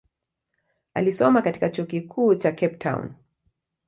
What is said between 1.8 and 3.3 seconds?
kikuu cha Cape Town.